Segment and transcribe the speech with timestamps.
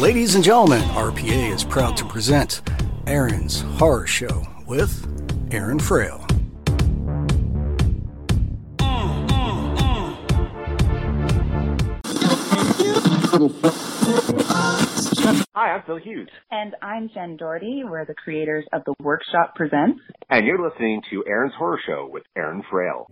[0.00, 2.62] Ladies and gentlemen, RPA is proud to present
[3.06, 5.06] Aaron's Horror Show with
[5.52, 6.26] Aaron Frail.
[15.54, 17.82] Hi, I'm Phil Hughes, And I'm Jen Doherty.
[17.84, 20.00] We're the creators of The Workshop Presents.
[20.30, 23.06] and you're listening to Aaron's Horror Show with Aaron Frail.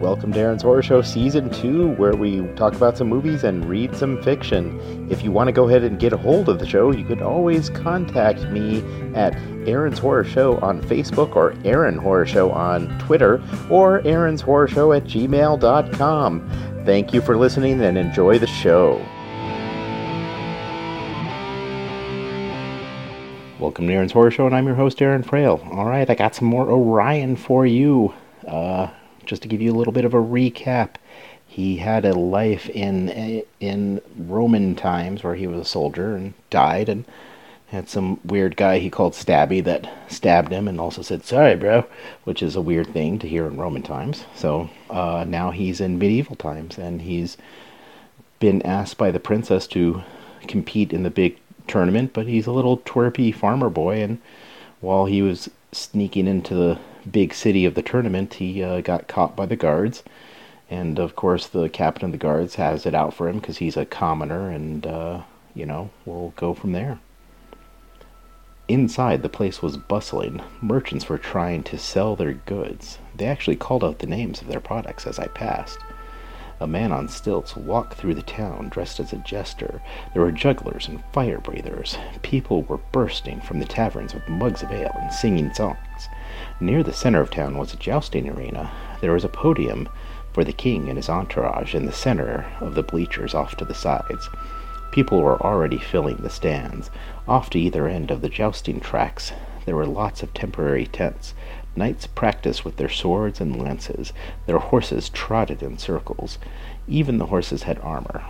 [0.00, 3.96] Welcome to Aaron's Horror Show Season 2, where we talk about some movies and read
[3.96, 5.08] some fiction.
[5.10, 7.22] If you want to go ahead and get a hold of the show, you can
[7.22, 8.84] always contact me
[9.14, 9.34] at
[9.66, 14.92] Aaron's Horror Show on Facebook or Aaron Horror Show on Twitter or Aaron's Horror Show
[14.92, 16.82] at gmail.com.
[16.84, 18.98] Thank you for listening and enjoy the show.
[23.58, 25.66] Welcome to Aaron's Horror Show, and I'm your host, Aaron Frail.
[25.72, 28.12] All right, I got some more Orion for you.
[28.46, 28.90] Uh,
[29.26, 30.94] just to give you a little bit of a recap,
[31.46, 36.88] he had a life in in Roman times where he was a soldier and died,
[36.88, 37.04] and
[37.68, 41.84] had some weird guy he called Stabby that stabbed him and also said sorry, bro,
[42.24, 44.24] which is a weird thing to hear in Roman times.
[44.34, 47.36] So uh, now he's in medieval times, and he's
[48.38, 50.02] been asked by the princess to
[50.46, 54.18] compete in the big tournament, but he's a little twerpy farmer boy, and
[54.80, 56.78] while he was sneaking into the
[57.10, 60.02] big city of the tournament, he uh, got caught by the guards.
[60.68, 63.76] And of course, the captain of the guards has it out for him because he's
[63.76, 65.22] a commoner, and, uh,
[65.54, 66.98] you know, we'll go from there.
[68.68, 70.42] Inside, the place was bustling.
[70.60, 72.98] Merchants were trying to sell their goods.
[73.14, 75.78] They actually called out the names of their products as I passed.
[76.58, 79.80] A man on stilts walked through the town dressed as a jester.
[80.12, 81.96] There were jugglers and fire breathers.
[82.22, 86.08] People were bursting from the taverns with mugs of ale and singing songs.
[86.58, 88.70] Near the center of town was a jousting arena.
[89.02, 89.88] There was a podium
[90.32, 93.74] for the king and his entourage in the center of the bleachers off to the
[93.74, 94.30] sides.
[94.90, 96.90] People were already filling the stands.
[97.28, 99.32] Off to either end of the jousting tracks,
[99.66, 101.34] there were lots of temporary tents.
[101.74, 104.14] Knights practiced with their swords and lances.
[104.46, 106.38] Their horses trotted in circles.
[106.88, 108.24] Even the horses had armor.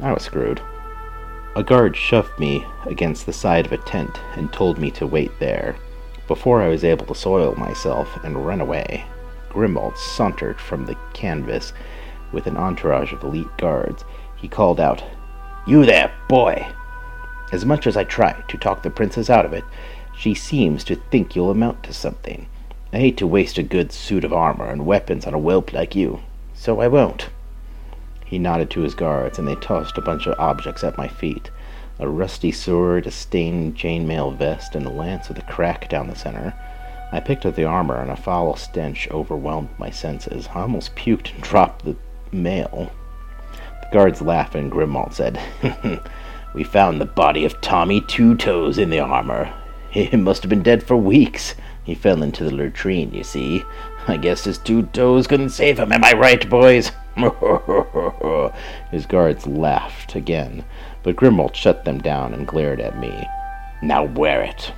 [0.00, 0.60] I was screwed.
[1.56, 5.30] A guard shoved me against the side of a tent and told me to wait
[5.38, 5.76] there.
[6.30, 9.04] Before I was able to soil myself and run away,
[9.48, 11.72] Grimwald sauntered from the canvas
[12.30, 14.04] with an entourage of elite guards.
[14.36, 15.02] He called out,
[15.66, 16.68] You there, boy!
[17.50, 19.64] As much as I try to talk the princess out of it,
[20.16, 22.46] she seems to think you'll amount to something.
[22.92, 25.96] I hate to waste a good suit of armor and weapons on a whelp like
[25.96, 26.20] you,
[26.54, 27.28] so I won't.
[28.24, 31.50] He nodded to his guards, and they tossed a bunch of objects at my feet
[32.00, 36.16] a rusty sword, a stained chainmail vest, and a lance with a crack down the
[36.16, 36.54] center.
[37.12, 40.48] I picked up the armor, and a foul stench overwhelmed my senses.
[40.54, 41.96] I almost puked and dropped the
[42.32, 42.90] mail.
[43.82, 45.38] The guards laughed, and Grimwald said,
[46.54, 49.52] We found the body of Tommy Two Toes in the armor.
[49.90, 51.54] He must have been dead for weeks.
[51.84, 53.62] He fell into the latrine, you see.
[54.06, 55.92] I guess his two toes couldn't save him.
[55.92, 56.92] Am I right, boys?
[58.90, 60.64] his guards laughed again,
[61.02, 63.26] but Grimwald shut them down and glared at me.
[63.82, 64.72] Now wear it.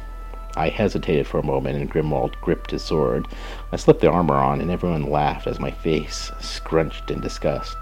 [0.56, 3.26] I hesitated for a moment, and Grimwald gripped his sword.
[3.72, 7.76] I slipped the armor on, and everyone laughed as my face scrunched in disgust.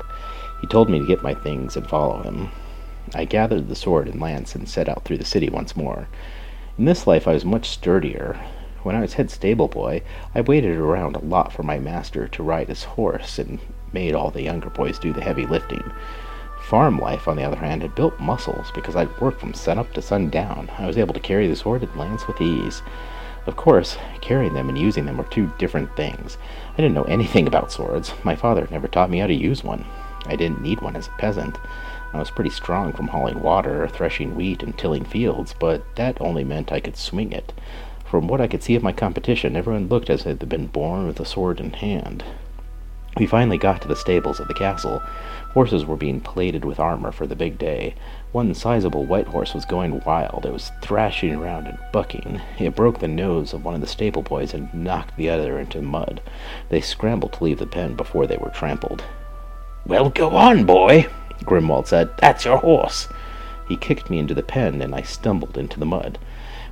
[0.61, 2.51] He told me to get my things and follow him.
[3.15, 6.07] I gathered the sword and lance and set out through the city once more.
[6.79, 8.39] In this life I was much sturdier.
[8.83, 10.03] When I was head stable boy,
[10.35, 13.59] I waited around a lot for my master to ride his horse and
[13.93, 15.83] made all the younger boys do the heavy lifting.
[16.71, 20.01] Farm life, on the other hand, had built muscles because I'd worked from sunup to
[20.01, 20.71] sundown.
[20.79, 22.81] I was able to carry the sword and lance with ease.
[23.47, 26.39] Of course, carrying them and using them were two different things.
[26.75, 28.15] I didn't know anything about swords.
[28.23, 29.85] My father never taught me how to use one.
[30.27, 31.59] I didn't need one as a peasant.
[32.13, 36.45] I was pretty strong from hauling water, threshing wheat, and tilling fields, but that only
[36.45, 37.53] meant I could swing it.
[38.05, 41.09] From what I could see of my competition, everyone looked as if they'd been born
[41.09, 42.23] with a sword in hand.
[43.17, 45.03] We finally got to the stables of the castle.
[45.53, 47.97] Horses were being plated with armor for the big day.
[48.33, 50.47] One sizable white horse was going wild.
[50.47, 52.41] It was thrashing around and bucking.
[52.59, 55.83] It broke the nose of one of the stable boys and knocked the other into
[55.83, 56.23] mud.
[56.69, 59.03] They scrambled to leave the pen before they were trampled.
[59.85, 61.09] Well, go on, boy,
[61.43, 62.11] Grimwald said.
[62.19, 63.09] That's your horse.
[63.69, 66.19] He kicked me into the pen, and I stumbled into the mud.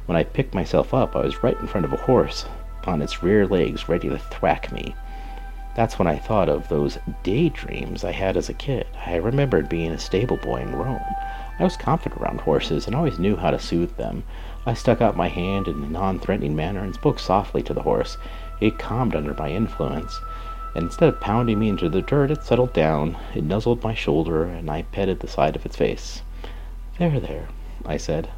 [0.06, 2.46] When I picked myself up, I was right in front of a horse,
[2.84, 4.94] on its rear legs, ready to thwack me.
[5.78, 8.88] That's when I thought of those daydreams I had as a kid.
[9.06, 11.14] I remembered being a stable boy in Rome.
[11.56, 14.24] I was confident around horses and always knew how to soothe them.
[14.66, 17.82] I stuck out my hand in a non threatening manner and spoke softly to the
[17.82, 18.18] horse.
[18.60, 20.18] It calmed under my influence,
[20.74, 23.16] and instead of pounding me into the dirt, it settled down.
[23.32, 26.22] It nuzzled my shoulder, and I petted the side of its face.
[26.98, 27.50] There, there,
[27.86, 28.30] I said.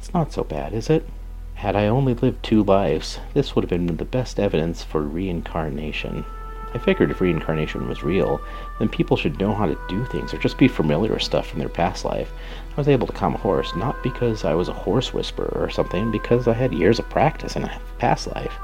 [0.00, 1.08] It's not so bad, is it?
[1.54, 6.24] Had I only lived two lives, this would have been the best evidence for reincarnation.
[6.72, 8.40] I figured if reincarnation was real,
[8.78, 11.58] then people should know how to do things or just be familiar with stuff from
[11.58, 12.32] their past life.
[12.72, 15.70] I was able to calm a horse, not because I was a horse whisperer or
[15.70, 18.54] something, because I had years of practice in a past life.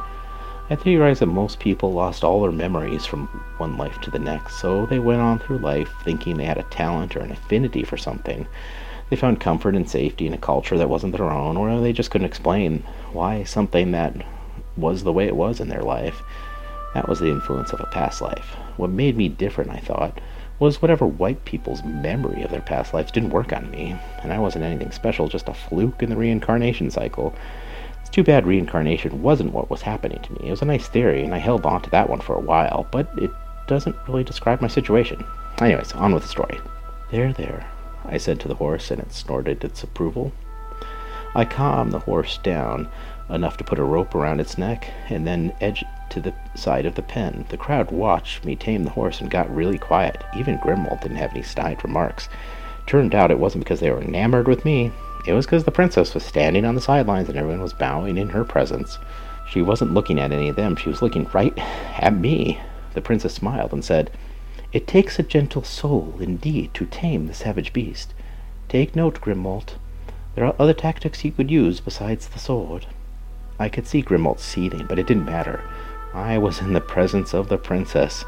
[0.69, 3.27] I theorize that most people lost all their memories from
[3.59, 6.65] one life to the next, so they went on through life thinking they had a
[6.65, 8.47] talent or an affinity for something.
[9.09, 12.11] They found comfort and safety in a culture that wasn't their own, or they just
[12.11, 12.83] couldn't explain
[13.13, 14.15] why something that
[14.77, 16.23] was the way it was in their life.
[16.97, 18.57] That was the influence of a past life.
[18.79, 20.19] What made me different, I thought,
[20.59, 24.39] was whatever white people's memory of their past lives didn't work on me, and I
[24.39, 27.35] wasn't anything special, just a fluke in the reincarnation cycle.
[28.01, 30.49] It's too bad reincarnation wasn't what was happening to me.
[30.49, 32.87] It was a nice theory, and I held on to that one for a while,
[32.91, 33.31] but it
[33.67, 35.23] doesn't really describe my situation.
[35.61, 36.59] Anyways, on with the story.
[37.11, 37.69] There, there,
[38.07, 40.33] I said to the horse, and it snorted its approval.
[41.35, 42.89] I calmed the horse down
[43.29, 46.95] enough to put a rope around its neck, and then edged to the side of
[46.95, 47.47] the pen.
[47.49, 50.23] The crowd watched me tame the horse and got really quiet.
[50.37, 52.29] Even Grimwald didn't have any snide remarks.
[52.87, 54.93] Turned out it wasn't because they were enamored with me.
[55.27, 58.29] It was because the princess was standing on the sidelines and everyone was bowing in
[58.29, 58.99] her presence.
[59.49, 60.77] She wasn't looking at any of them.
[60.77, 61.57] She was looking right
[61.99, 62.61] at me.
[62.95, 64.11] The princess smiled and said,
[64.73, 68.13] it takes a gentle soul, indeed, to tame the savage beast.
[68.69, 69.75] Take note, Grimwald.
[70.35, 72.87] There are other tactics you could use besides the sword.
[73.59, 75.63] I could see Grimwald seething, but it didn't matter.
[76.15, 78.25] I was in the presence of the princess.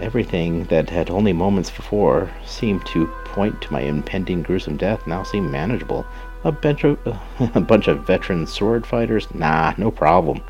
[0.00, 5.22] Everything that had only moments before seemed to point to my impending gruesome death now
[5.22, 6.06] seemed manageable.
[6.44, 6.98] A bunch of,
[7.54, 9.26] a bunch of veteran sword fighters?
[9.34, 10.42] Nah, no problem.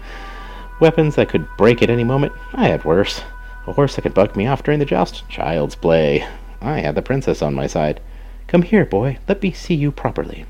[0.80, 2.32] Weapons that could break at any moment?
[2.52, 3.22] I had worse.
[3.66, 5.28] A horse that could buck me off during the joust?
[5.28, 6.26] Child's play.
[6.60, 8.00] I had the princess on my side.
[8.46, 9.18] Come here, boy.
[9.28, 10.44] Let me see you properly,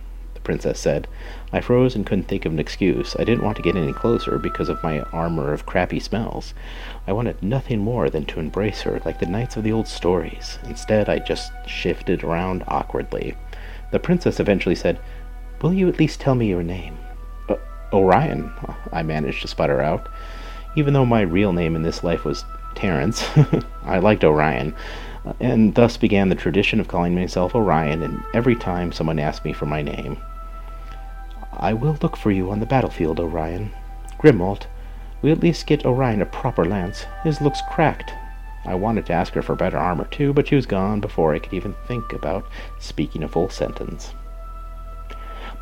[0.46, 1.08] princess said.
[1.52, 3.16] I froze and couldn't think of an excuse.
[3.18, 6.54] I didn't want to get any closer because of my armor of crappy smells.
[7.06, 10.58] I wanted nothing more than to embrace her like the knights of the old stories.
[10.64, 13.36] Instead, I just shifted around awkwardly.
[13.90, 15.00] The princess eventually said,
[15.60, 16.96] Will you at least tell me your name?
[17.92, 18.52] Orion,
[18.92, 20.08] I managed to sputter out.
[20.76, 22.44] Even though my real name in this life was
[22.76, 23.26] Terence.
[23.84, 24.74] I liked Orion,
[25.40, 29.52] and thus began the tradition of calling myself Orion and every time someone asked me
[29.52, 30.18] for my name.
[31.58, 33.72] I will look for you on the battlefield, Orion.
[34.18, 34.66] Grimwald,
[35.22, 37.06] we at least get Orion a proper lance.
[37.24, 38.12] His looks cracked.
[38.66, 41.38] I wanted to ask her for better armor too, but she was gone before I
[41.38, 42.44] could even think about
[42.78, 44.12] speaking a full sentence.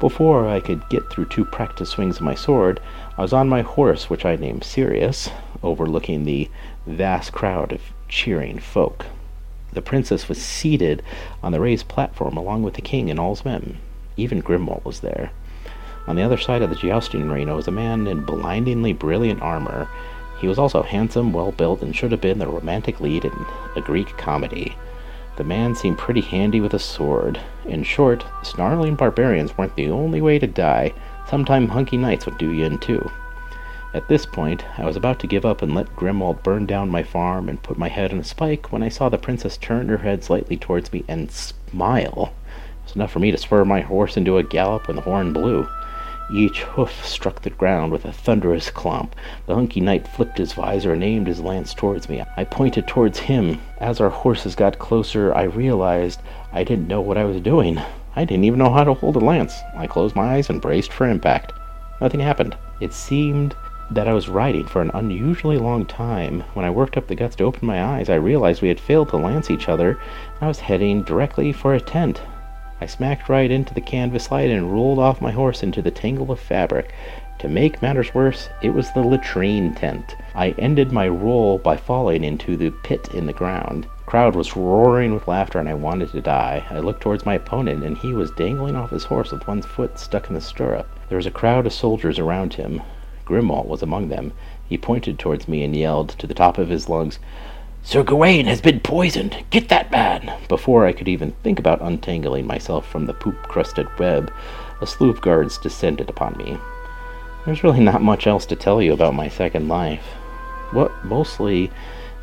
[0.00, 2.80] Before I could get through two practice swings of my sword,
[3.16, 5.30] I was on my horse, which I named Sirius,
[5.62, 6.50] overlooking the
[6.86, 9.06] vast crowd of cheering folk.
[9.72, 11.02] The princess was seated
[11.42, 13.78] on the raised platform along with the king and all his men.
[14.16, 15.30] Even Grimwald was there.
[16.06, 19.88] On the other side of the jousting arena was a man in blindingly brilliant armor.
[20.38, 23.80] He was also handsome, well built, and should have been the romantic lead in a
[23.80, 24.76] Greek comedy.
[25.36, 27.40] The man seemed pretty handy with a sword.
[27.64, 30.92] In short, snarling barbarians weren't the only way to die.
[31.28, 33.10] Sometime hunky knights would do you in too.
[33.94, 37.02] At this point, I was about to give up and let Grimwald burn down my
[37.02, 39.98] farm and put my head on a spike when I saw the princess turn her
[39.98, 42.32] head slightly towards me and smile.
[42.82, 45.32] It was enough for me to spur my horse into a gallop when the horn
[45.32, 45.66] blew.
[46.32, 49.12] Each hoof struck the ground with a thunderous clomp.
[49.46, 52.22] The hunky knight flipped his visor and aimed his lance towards me.
[52.36, 53.60] I pointed towards him.
[53.78, 56.20] As our horses got closer, I realized
[56.52, 57.78] I didn't know what I was doing.
[58.16, 59.60] I didn't even know how to hold a lance.
[59.76, 61.52] I closed my eyes and braced for impact.
[62.00, 62.56] Nothing happened.
[62.80, 63.54] It seemed
[63.90, 66.40] that I was riding for an unusually long time.
[66.54, 69.10] When I worked up the guts to open my eyes, I realized we had failed
[69.10, 69.98] to lance each other.
[70.40, 72.22] I was heading directly for a tent.
[72.80, 76.32] I smacked right into the canvas light and rolled off my horse into the tangle
[76.32, 76.92] of fabric.
[77.38, 80.16] To make matters worse, it was the latrine tent.
[80.34, 83.84] I ended my roll by falling into the pit in the ground.
[83.84, 86.64] The crowd was roaring with laughter and I wanted to die.
[86.70, 89.98] I looked towards my opponent and he was dangling off his horse with one foot
[89.98, 90.88] stuck in the stirrup.
[91.08, 92.82] There was a crowd of soldiers around him.
[93.24, 94.32] Grimwald was among them.
[94.68, 97.18] He pointed towards me and yelled to the top of his lungs,
[97.86, 99.44] Sir Gawain has been poisoned!
[99.50, 100.32] Get that man!
[100.48, 104.32] Before I could even think about untangling myself from the poop crusted web,
[104.80, 106.56] a slew of guards descended upon me.
[107.44, 110.02] There's really not much else to tell you about my second life.
[110.70, 111.70] What mostly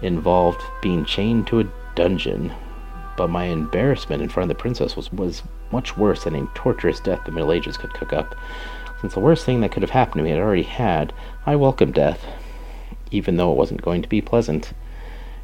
[0.01, 2.51] involved being chained to a dungeon,
[3.15, 7.00] but my embarrassment in front of the princess was, was much worse than any torturous
[7.00, 8.34] death the Middle Ages could cook up.
[9.00, 11.13] Since the worst thing that could have happened to me had already had,
[11.46, 12.25] I welcomed death,
[13.12, 14.74] even though it wasn't going to be pleasant.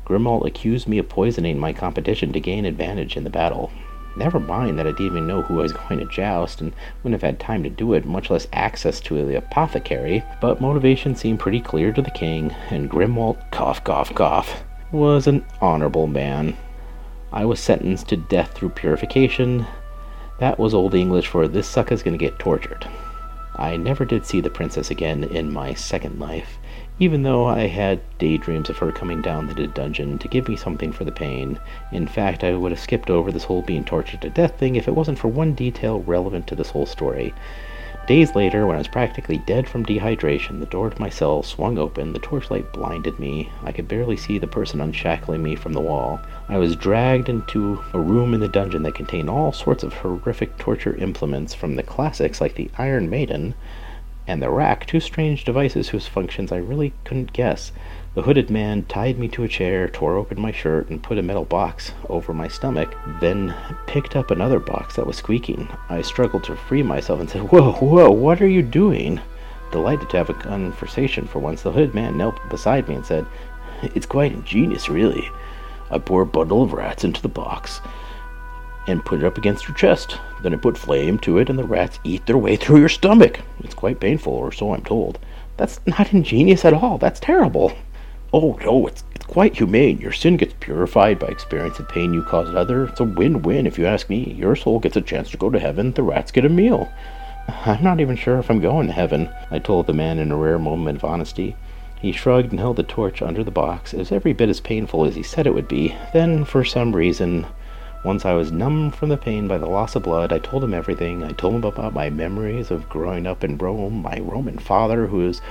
[0.08, 3.72] Grimwald accused me of poisoning my competition to gain advantage in the battle.
[4.16, 6.72] Never mind that I didn't even know who I was going to joust and
[7.04, 11.14] wouldn't have had time to do it, much less access to the apothecary, but motivation
[11.14, 16.56] seemed pretty clear to the king, and Grimwald, cough, cough, cough, was an honorable man.
[17.34, 19.68] I was sentenced to death through purification.
[20.40, 22.88] That was Old English for this sucker's gonna get tortured.
[23.58, 26.58] I never did see the princess again in my second life,
[27.00, 30.92] even though I had daydreams of her coming down the dungeon to give me something
[30.92, 31.60] for the pain.
[31.92, 34.88] In fact, I would have skipped over this whole being tortured to death thing if
[34.88, 37.34] it wasn't for one detail relevant to this whole story.
[38.08, 41.78] Days later, when I was practically dead from dehydration, the door to my cell swung
[41.78, 43.52] open, the torchlight blinded me.
[43.64, 46.22] I could barely see the person unshackling me from the wall.
[46.48, 50.58] I was dragged into a room in the dungeon that contained all sorts of horrific
[50.58, 53.54] torture implements from the classics like the Iron Maiden
[54.28, 57.72] and the rack, two strange devices whose functions I really couldn't guess.
[58.14, 61.24] The hooded man tied me to a chair, tore open my shirt, and put a
[61.24, 63.56] metal box over my stomach, then
[63.86, 65.70] picked up another box that was squeaking.
[65.88, 69.22] I struggled to free myself and said, Whoa, whoa, what are you doing?
[69.72, 73.26] Delighted to have a conversation for once, the hooded man knelt beside me and said,
[73.82, 75.30] It's quite ingenious, really.
[75.90, 77.80] I pour a bundle of rats into the box
[78.88, 80.18] and put it up against your chest.
[80.42, 83.42] Then I put flame to it, and the rats eat their way through your stomach.
[83.64, 85.20] It's quite painful, or so I'm told.
[85.58, 86.98] That's not ingenious at all.
[86.98, 87.74] That's terrible.
[88.34, 90.00] Oh, no, it's, it's quite humane.
[90.00, 92.90] Your sin gets purified by experiencing the pain you caused others.
[92.90, 94.34] It's a win win, if you ask me.
[94.34, 96.92] Your soul gets a chance to go to heaven, the rats get a meal.
[97.48, 100.38] I'm not even sure if I'm going to heaven, I told the man in a
[100.38, 101.56] rare moment of honesty.
[102.00, 103.94] He shrugged and held the torch under the box.
[103.94, 105.96] It was every bit as painful as he said it would be.
[106.14, 107.48] Then, for some reason,
[108.08, 110.74] once I was numb from the pain by the loss of blood, I told him
[110.74, 111.26] everything.
[111.26, 115.18] I told him about my memories of growing up in Rome, my Roman father, who
[115.18, 115.42] was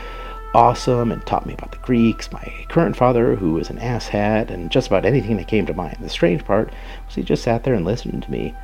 [0.54, 4.70] awesome and taught me about the Greeks, my current father, who was an asshat, and
[4.70, 5.98] just about anything that came to mind.
[6.00, 6.70] The strange part
[7.04, 8.54] was he just sat there and listened to me.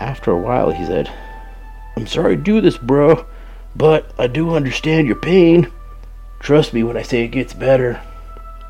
[0.00, 1.12] After a while, he said,
[1.96, 3.26] I'm sorry to do this, bro,
[3.76, 5.70] but I do understand your pain.
[6.40, 8.00] Trust me when I say it gets better.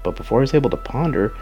[0.02, 1.32] But before I was able to ponder,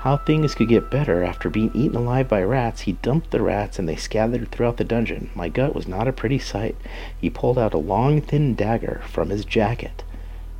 [0.00, 3.78] how things could get better after being eaten alive by rats, he dumped the rats
[3.78, 5.28] and they scattered throughout the dungeon.
[5.34, 6.74] My gut was not a pretty sight.
[7.20, 10.02] He pulled out a long, thin dagger from his jacket.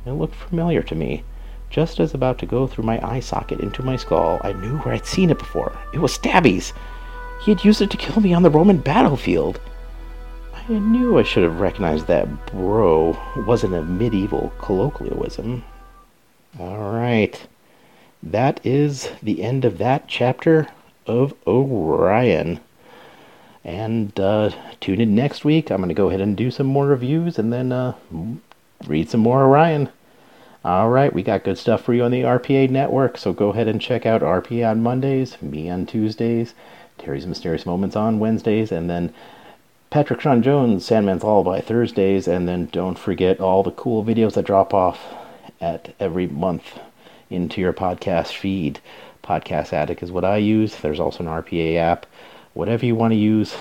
[0.05, 1.23] It looked familiar to me.
[1.71, 4.93] Just as about to go through my eye socket into my skull, I knew where
[4.93, 5.75] I'd seen it before.
[5.91, 6.71] It was Stabby's.
[7.41, 9.59] He had used it to kill me on the Roman battlefield.
[10.53, 13.17] I knew I should have recognized that bro
[13.47, 15.63] wasn't a medieval colloquialism.
[16.59, 17.47] All right
[18.23, 20.67] that is the end of that chapter
[21.07, 22.59] of Orion.
[23.63, 25.69] And uh, tune in next week.
[25.69, 27.95] I'm going to go ahead and do some more reviews and then uh,
[28.87, 29.89] read some more Orion.
[30.63, 33.67] All right, we got good stuff for you on the RPA network, so go ahead
[33.67, 36.53] and check out RPA on Mondays, me on Tuesdays,
[36.99, 39.11] Terry's Mysterious Moments on Wednesdays, and then
[39.89, 44.45] Patrick Sean Jones, Sandman's Lullaby Thursdays, and then don't forget all the cool videos that
[44.45, 44.99] drop off
[45.59, 46.79] at every month
[47.31, 48.79] into your podcast feed.
[49.23, 50.75] Podcast Addict is what I use.
[50.75, 52.05] There's also an RPA app.
[52.53, 53.55] Whatever you want to use,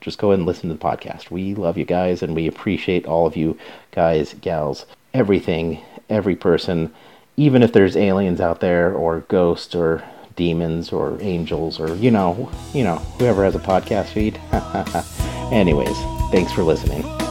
[0.00, 1.30] just go ahead and listen to the podcast.
[1.30, 3.58] We love you guys and we appreciate all of you
[3.92, 6.92] guys, gals, everything, every person,
[7.36, 10.02] even if there's aliens out there or ghosts or
[10.36, 14.40] demons or angels or you know, you know, whoever has a podcast feed.
[15.52, 15.96] Anyways,
[16.30, 17.27] thanks for listening.